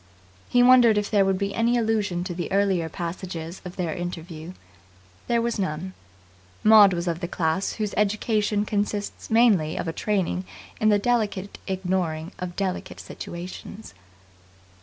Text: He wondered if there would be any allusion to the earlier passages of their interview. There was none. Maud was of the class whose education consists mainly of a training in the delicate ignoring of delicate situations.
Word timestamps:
He 0.49 0.63
wondered 0.63 0.97
if 0.97 1.11
there 1.11 1.23
would 1.23 1.37
be 1.37 1.53
any 1.53 1.77
allusion 1.77 2.23
to 2.23 2.33
the 2.33 2.51
earlier 2.51 2.89
passages 2.89 3.61
of 3.63 3.75
their 3.75 3.93
interview. 3.93 4.53
There 5.27 5.43
was 5.43 5.59
none. 5.59 5.93
Maud 6.63 6.91
was 6.91 7.07
of 7.07 7.19
the 7.19 7.27
class 7.27 7.73
whose 7.73 7.93
education 7.95 8.65
consists 8.65 9.29
mainly 9.29 9.77
of 9.77 9.87
a 9.87 9.93
training 9.93 10.45
in 10.79 10.89
the 10.89 10.97
delicate 10.97 11.59
ignoring 11.67 12.31
of 12.39 12.55
delicate 12.55 12.99
situations. 12.99 13.93